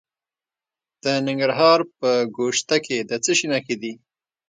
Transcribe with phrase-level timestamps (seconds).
[1.03, 3.93] د ننګرهار په ګوشته کې د څه شي نښې دي؟